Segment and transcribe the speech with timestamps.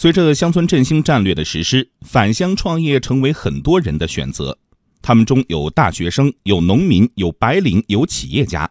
[0.00, 4.56] 随着乡村振兴战略的实施，返乡创业成为很多人的选择。
[5.02, 8.70] 他们中有大学生，有农民，有白领，有企业家。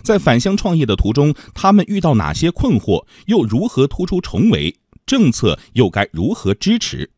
[0.00, 4.74] 在返乡创业的途中，他们遇到哪些困惑，又如何突出重围？
[5.04, 7.10] 政策又该如何支持？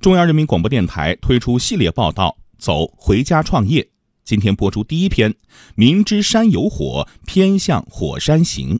[0.00, 3.82] 中央人民广播电台推出系列报道《走回家创业》，
[4.24, 5.30] 今天播出第一篇
[5.76, 8.74] 《明知山有火，偏向火山行》，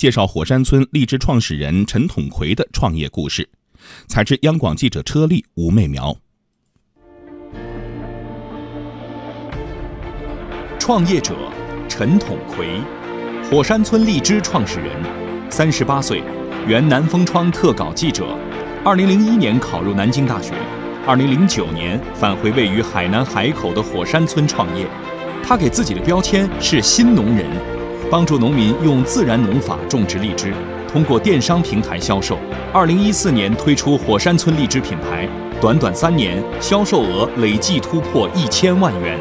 [0.00, 3.46] 介绍火山村荔枝创始人陈统奎的创业故事。
[4.08, 6.16] 采自央广记者车丽、吴媚苗。
[10.78, 11.34] 创业者
[11.86, 12.80] 陈统奎，
[13.50, 14.90] 火山村荔枝创始人，
[15.50, 16.22] 三十八岁，
[16.66, 18.24] 原南风窗特稿记者。
[18.82, 20.54] 二零零一年考入南京大学，
[21.06, 24.86] 二零零九年返回位于海南海口的火山村创业。
[25.42, 27.46] 他给自己的标签是新农人，
[28.10, 30.52] 帮助农民用自然农法种植荔枝，
[30.90, 32.36] 通过电商平台销售。
[32.72, 35.28] 二零一四年推出火山村荔枝品牌，
[35.60, 39.16] 短短三年销售额累计突破一千万元。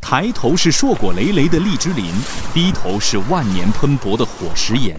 [0.00, 2.06] 抬头是硕果累累的荔枝林，
[2.52, 4.94] 低头是万年喷薄的火石岩。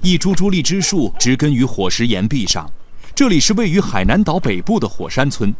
[0.00, 2.70] 一株株荔枝树植根于火石岩壁上。
[3.14, 5.52] 这里是位于海南岛北部的火山村，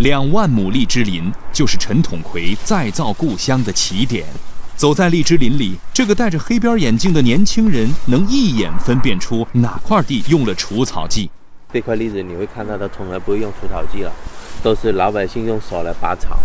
[0.00, 4.26] 两万亩荔枝林就是陈统奎再造故乡的起点。
[4.74, 11.30] 走在荔枝林里，这个戴着黑边眼镜的年轻人能一眼分辨出哪块地用了除草剂。
[11.72, 14.12] 这块荔枝你会看到，它从来不会用除草剂了，
[14.60, 16.36] 都是老百姓用手来拔草。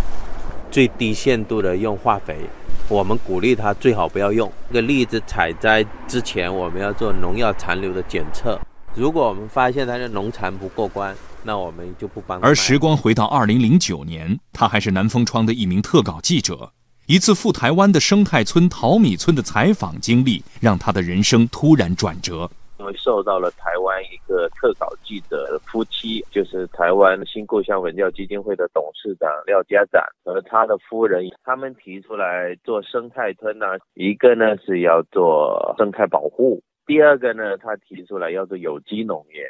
[0.70, 2.38] 最低限度的用化肥，
[2.88, 4.50] 我们鼓励他最好不要用。
[4.70, 8.60] 这个荔枝采摘之前，我们要做农药残留的检测。
[8.94, 12.42] 如果我们发现他的农残不过关，那我们就不帮。
[12.42, 16.70] 而时光回到二零零九年，他还是南风窗的一名特稿记者。
[17.08, 22.50] 一次赴台湾的生态村淘米村的采访经历，让他的人生突然转折。
[22.80, 39.46] 因为受到了台湾一个特稿记者夫妻，就是台湾新故乡文教基金会的董事长廖家展和他的夫人，他们提出来做生态村呢，一个呢是要做生态保护，第二个呢他提出来要做有机农业，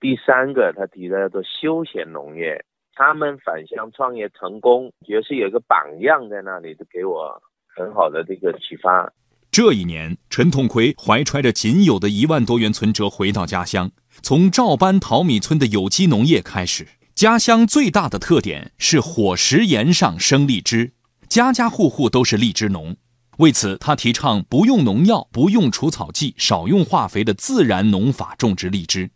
[0.00, 2.64] 第三个他提出来要做休闲农业。
[2.94, 9.12] 他们返乡创业成功，也是有一个榜样在那里，就给我很好的这个启发。
[9.50, 13.90] 这一年，陈统奎怀揣着仅有的一万多元存折回到家乡，
[14.22, 16.88] 从照搬桃米村的有机农业开始。
[17.14, 20.94] 家乡最大的特点是火石岩上生荔枝，
[21.28, 22.96] 家家户户都是荔枝农。
[23.38, 29.10] 为此，他提倡不用农药、不用除草剂、少用化肥的自然农法种植荔枝，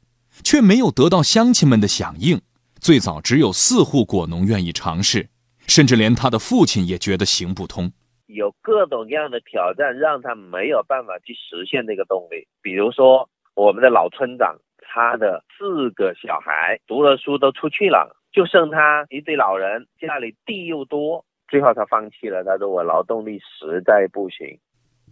[0.44, 2.41] 却没有得到乡亲们的响应。
[2.78, 5.28] 最早只有四户果农愿意尝试，
[5.66, 7.91] 甚至连他的父亲也觉得行不通。
[8.26, 12.47] 有各种各样的挑战，让他没有办法去实现这个动力。
[12.62, 22.44] 比如说，我们的老村长，他的四个小孩读了书都出去了，就剩他一对老人，家里地又多，最后他放弃了。
[22.44, 24.59] 他说：“我劳动力实在不行。”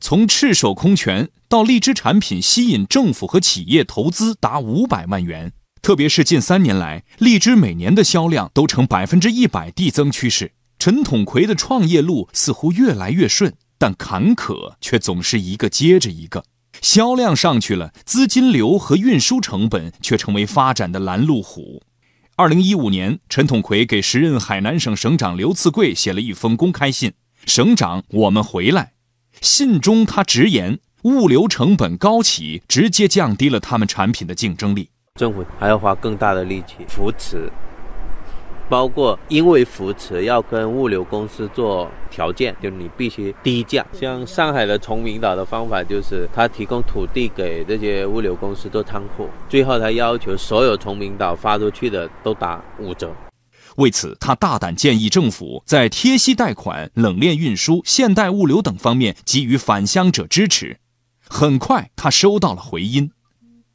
[0.00, 10.52] 从赤手空拳到荔枝产品吸引政府和企业投资达五百万元，特别是近三年来，荔枝每年的销量都呈百分之一百递增趋势。
[10.78, 16.44] 陈统奎的创业路似乎越来越顺，但坎坷却总是一个接着一个。
[16.80, 21.82] 销量上去了，资金流和运输成本却成为发展的拦路虎。
[22.38, 27.12] 二零一五年，陈统奎给时任海南省省长刘赐贵写了一封公开信
[27.46, 28.92] ：“省长，我们回来。”
[29.42, 34.90] 信中他直言，物流成本高企，直接降低了他们产品的竞争力。
[35.16, 37.50] 政府还要花更大的力气扶持。
[38.68, 43.86] 包括因为扶持要跟物流公司做条件，就你必须低价。
[43.92, 53.10] 像上海的崇明岛的方法就是，他提供土地给这些物流公司做仓库，最后他要求所有崇明岛发出去的都打五折。
[53.78, 60.76] 为此，他大胆建议政府在贴息贷款、冷链运输、现代物流等方面给予返乡者支持。
[61.26, 63.10] 很快，他收到了回音。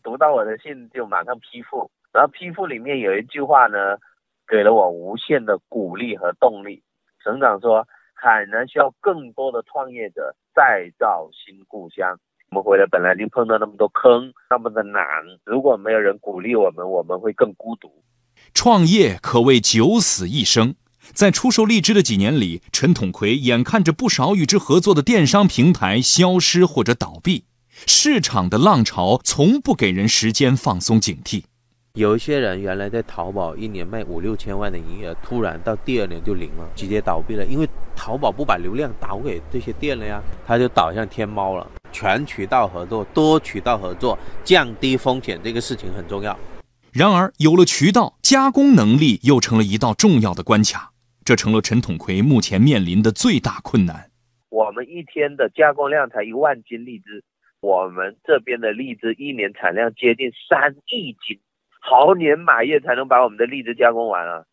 [0.04, 3.78] 读到我的信就马上批复，然后批复里面有一句话呢。
[4.48, 6.84] 给了我无限的鼓励和动力。
[7.24, 12.18] 省长说，海南需要更多的创业者再造新故乡。
[12.52, 15.02] 我们回来本来就碰到那么多坑，那么的难，
[15.44, 18.04] 如果没有人鼓励我们，我们会更孤独。
[18.54, 20.76] 创业可谓九死一生。
[21.12, 27.44] 在出售荔枝的几年里，陈统奎眼看着不少与之合作的电商平台消失或者倒闭，
[27.86, 31.44] 市场的浪潮从不给人时间放松警惕。
[32.00, 37.46] 有一些人原来在淘宝一年卖五六千万的营业额，突然到第二年就零了，直接倒闭了。
[37.46, 41.70] 因为淘宝不把流量导给这些店了呀，他就导向天猫了。
[41.92, 46.36] 全渠道合作、多渠道合作，降低风险，这个事情很重要。
[46.92, 50.94] 然而，有了渠道，加工能力又成了一道重要的关卡，
[51.24, 54.10] 这成了陈统奎目前面临的最大困难。
[54.50, 57.24] 我们一天的加工量才一万斤荔枝，
[57.62, 61.40] 我们这边的荔枝一年产量接近三亿斤，
[61.86, 64.46] 好年马月才能把我们的荔枝加工完啊！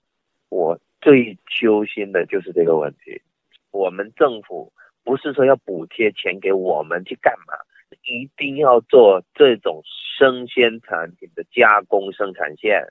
[0.49, 3.23] 我最揪心的就是这个问题，
[3.71, 4.73] 我们政府
[5.05, 7.55] 不是说要补贴钱给我们去干嘛？
[8.03, 9.81] 一定要做这种
[10.19, 12.83] 生鲜产品的加工生产线。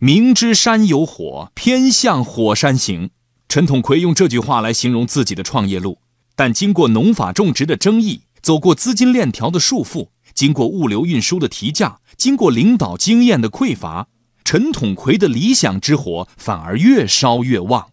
[0.00, 3.10] 明知山有火，偏向火山行。
[3.48, 5.98] 陈统奎用这句话来形容自己的创业路。
[6.34, 14.06] 但经过农法种植的争议，走过资金链条的束缚，经过物流运输的提价，经过领导经验的匮乏，
[14.44, 17.88] 陈统奎的理想之火反而越烧越旺。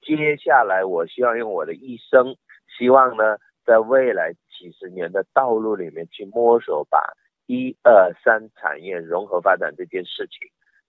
[0.00, 2.36] 接下来，我希望用我的一生，
[2.78, 3.36] 希望呢，
[3.66, 4.32] 在未来。
[4.62, 6.96] 几十年的道路里面去摸索，把
[7.48, 10.48] 一二三产业融合发展这件事情，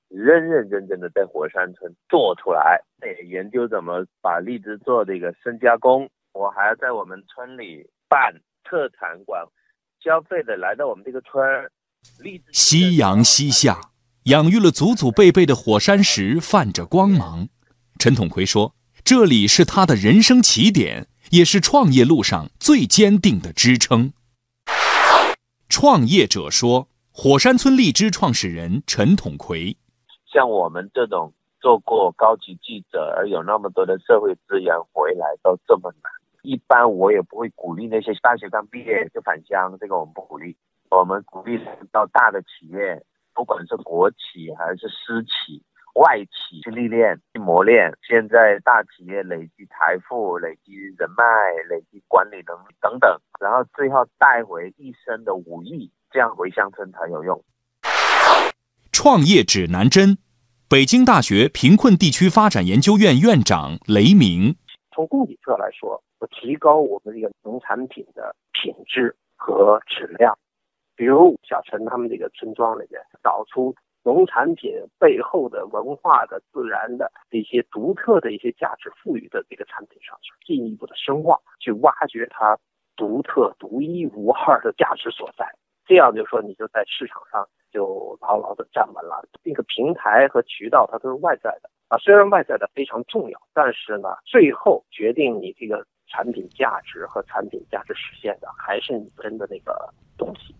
[0.09, 2.79] 认认真真的在火山村做出来。
[3.01, 6.07] 也研究怎么把荔枝做这个深加工。
[6.33, 8.31] 我还要在我们村里办
[8.63, 9.43] 特产馆，
[9.99, 11.82] 消费的来到我们这个村，荔枝
[12.51, 13.79] 夕阳西下，
[14.23, 17.47] 养育了祖祖辈辈的火山石泛着光芒。
[17.97, 24.13] 陈统奎说：“这里是他的人生起点。”也是创业路上最坚定的支撑。
[25.67, 29.75] 创业者说：“火山村荔枝创始人陈统奎，
[30.31, 36.11] 像我们这种做过高级记者而有那么多的社会资源回来都这么难，
[36.43, 40.55] 一般我也不会鼓励那些大学刚毕业就返乡，这个我们不鼓励。
[40.97, 41.59] 我们鼓励
[41.91, 43.03] 到大的企业，
[43.33, 45.61] 不管是国企还是私企。”
[45.95, 51.23] 外企去历练、去磨练，现在大企业累积财富、累积人脉、
[51.69, 57.39] 累积管理能力等等，然后最后带回一身的武艺，这样回乡村才有用。
[58.91, 60.17] 创业指南针，
[60.67, 64.55] 北京大学贫困地区发展研究院院长雷鸣。
[64.95, 70.35] 从供给侧来说，提高我们这个农产品的品质和质量，
[70.95, 73.73] 比如小陈他们这个村庄里面找出。
[74.05, 74.69] 农产品
[74.99, 82.59] 背后的文化的、自然的一些独特的一些价值赋予的这个产品上去进一步的深化，去挖掘它
[82.97, 85.49] 独特、独一无二的价值所在。
[85.85, 89.25] 这样就说你就在市场上就牢牢的站稳了。
[89.41, 100.53] 这个平台和渠道它都是外在的啊，虽然外在的非常重要，但是呢，最后决定你这个产品价值和产品价值实现的还是你真的那个东西。